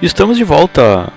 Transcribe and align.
Estamos 0.00 0.36
de 0.36 0.44
volta 0.44 1.12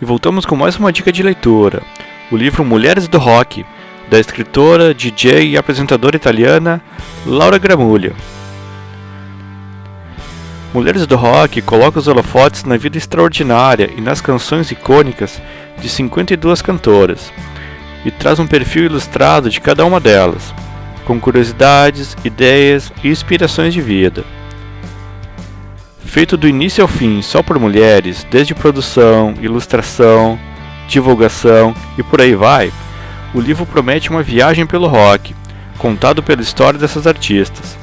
e 0.00 0.06
voltamos 0.06 0.46
com 0.46 0.56
mais 0.56 0.78
uma 0.78 0.90
dica 0.90 1.12
de 1.12 1.22
leitura: 1.22 1.82
o 2.30 2.36
livro 2.36 2.64
Mulheres 2.64 3.06
do 3.06 3.18
Rock, 3.18 3.62
da 4.08 4.18
escritora, 4.18 4.94
DJ 4.94 5.50
e 5.50 5.58
apresentadora 5.58 6.16
italiana 6.16 6.80
Laura 7.26 7.58
Gramulho. 7.58 8.16
Mulheres 10.72 11.06
do 11.06 11.14
Rock 11.14 11.60
coloca 11.60 11.98
os 11.98 12.08
holofotes 12.08 12.64
na 12.64 12.78
vida 12.78 12.96
extraordinária 12.96 13.90
e 13.94 14.00
nas 14.00 14.22
canções 14.22 14.70
icônicas 14.70 15.38
de 15.78 15.90
52 15.90 16.62
cantoras 16.62 17.30
e 18.02 18.10
traz 18.10 18.38
um 18.38 18.46
perfil 18.46 18.86
ilustrado 18.86 19.50
de 19.50 19.60
cada 19.60 19.84
uma 19.84 20.00
delas, 20.00 20.54
com 21.04 21.20
curiosidades, 21.20 22.16
ideias 22.24 22.90
e 23.04 23.08
inspirações 23.08 23.74
de 23.74 23.82
vida. 23.82 24.24
Feito 26.12 26.36
do 26.36 26.46
início 26.46 26.82
ao 26.82 26.88
fim 26.88 27.22
só 27.22 27.42
por 27.42 27.58
mulheres, 27.58 28.26
desde 28.30 28.54
produção, 28.54 29.32
ilustração, 29.40 30.38
divulgação 30.86 31.74
e 31.96 32.02
por 32.02 32.20
aí 32.20 32.34
vai, 32.34 32.70
o 33.32 33.40
livro 33.40 33.64
promete 33.64 34.10
uma 34.10 34.22
viagem 34.22 34.66
pelo 34.66 34.86
rock, 34.86 35.34
contado 35.78 36.22
pela 36.22 36.42
história 36.42 36.78
dessas 36.78 37.06
artistas, 37.06 37.78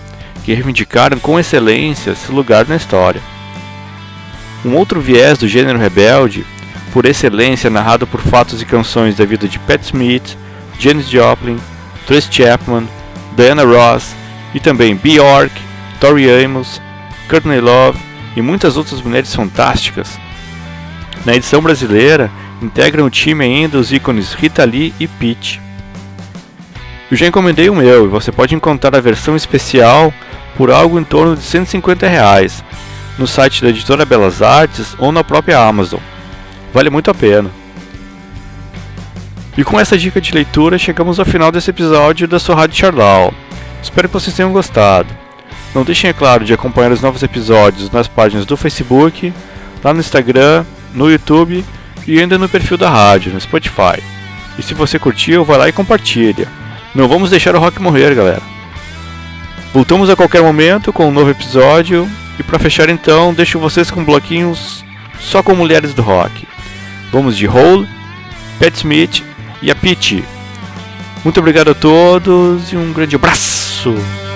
que 0.45 0.53
reivindicaram 0.53 1.17
com 1.17 1.39
excelência 1.39 2.13
seu 2.13 2.35
lugar 2.35 2.67
na 2.67 2.75
história. 2.75 3.19
Um 4.63 4.75
outro 4.75 5.01
viés 5.01 5.39
do 5.39 5.47
gênero 5.47 5.79
rebelde, 5.79 6.45
por 6.93 7.07
excelência 7.07 7.67
narrado 7.67 8.05
por 8.05 8.21
fatos 8.21 8.61
e 8.61 8.65
canções 8.65 9.15
da 9.15 9.25
vida 9.25 9.47
de 9.47 9.57
Pat 9.57 9.81
Smith, 9.81 10.37
Janis 10.77 11.09
Joplin, 11.09 11.57
Trace 12.05 12.31
Chapman, 12.31 12.87
Diana 13.35 13.63
Ross 13.63 14.15
e 14.53 14.59
também 14.59 14.95
Bjork, 14.95 15.51
Tori 15.99 16.29
Amos, 16.29 16.79
Courtney 17.27 17.59
Love 17.59 18.08
e 18.35 18.41
muitas 18.41 18.77
outras 18.77 19.01
mulheres 19.01 19.33
fantásticas. 19.33 20.19
Na 21.25 21.35
edição 21.35 21.61
brasileira, 21.61 22.31
integram 22.61 23.05
o 23.05 23.09
time 23.09 23.43
ainda 23.43 23.77
os 23.77 23.91
ícones 23.91 24.33
Rita 24.33 24.63
Lee 24.63 24.93
e 24.99 25.07
Pete. 25.07 25.61
Eu 27.11 27.17
já 27.17 27.27
encomendei 27.27 27.69
o 27.69 27.75
meu 27.75 28.05
e 28.05 28.07
você 28.07 28.31
pode 28.31 28.53
encontrar 28.53 28.95
a 28.95 29.01
versão 29.01 29.35
especial 29.35 30.13
por 30.55 30.71
algo 30.71 30.99
em 30.99 31.03
torno 31.03 31.35
de 31.35 31.41
150 31.41 32.07
reais 32.07 32.63
no 33.17 33.27
site 33.27 33.61
da 33.61 33.69
editora 33.69 34.05
Belas 34.05 34.41
Artes 34.41 34.95
ou 34.97 35.11
na 35.11 35.23
própria 35.23 35.59
Amazon. 35.59 35.99
Vale 36.73 36.89
muito 36.89 37.11
a 37.11 37.13
pena. 37.13 37.51
E 39.57 39.63
com 39.63 39.77
essa 39.77 39.97
dica 39.97 40.21
de 40.21 40.33
leitura 40.33 40.77
chegamos 40.77 41.19
ao 41.19 41.25
final 41.25 41.51
desse 41.51 41.69
episódio 41.69 42.27
da 42.27 42.39
sua 42.39 42.55
Rádio 42.55 42.77
Charlau. 42.77 43.33
Espero 43.83 44.07
que 44.07 44.13
vocês 44.13 44.35
tenham 44.35 44.53
gostado. 44.53 45.18
Não 45.73 45.83
deixem, 45.83 46.09
é 46.09 46.13
claro, 46.13 46.43
de 46.43 46.53
acompanhar 46.53 46.91
os 46.91 47.01
novos 47.01 47.21
episódios 47.21 47.91
nas 47.91 48.07
páginas 48.07 48.45
do 48.45 48.57
Facebook, 48.57 49.33
lá 49.83 49.93
no 49.93 49.99
Instagram, 49.99 50.65
no 50.93 51.09
YouTube 51.09 51.63
e 52.07 52.19
ainda 52.19 52.37
no 52.37 52.49
perfil 52.49 52.77
da 52.77 52.89
rádio, 52.89 53.31
no 53.31 53.39
Spotify. 53.39 54.01
E 54.57 54.63
se 54.63 54.73
você 54.73 54.97
curtiu, 54.97 55.45
vai 55.45 55.57
lá 55.57 55.69
e 55.69 55.71
compartilha. 55.71 56.47
Não 56.93 57.07
vamos 57.07 57.29
deixar 57.29 57.55
o 57.55 57.59
rock 57.59 57.81
morrer, 57.81 58.15
galera. 58.15 58.41
Voltamos 59.73 60.09
a 60.09 60.15
qualquer 60.15 60.41
momento 60.41 60.91
com 60.91 61.07
um 61.07 61.11
novo 61.11 61.29
episódio. 61.29 62.09
E 62.39 62.43
para 62.43 62.57
fechar 62.57 62.89
então, 62.89 63.33
deixo 63.33 63.59
vocês 63.59 63.91
com 63.91 64.03
bloquinhos 64.03 64.83
só 65.19 65.43
com 65.43 65.53
mulheres 65.53 65.93
do 65.93 66.01
rock. 66.01 66.47
Vamos 67.11 67.37
de 67.37 67.47
Hole, 67.47 67.87
Pat 68.57 68.73
Smith 68.75 69.23
e 69.61 69.69
a 69.69 69.75
Peach. 69.75 70.23
Muito 71.23 71.39
obrigado 71.39 71.71
a 71.71 71.75
todos 71.75 72.71
e 72.71 72.77
um 72.77 72.93
grande 72.93 73.15
abraço! 73.15 74.28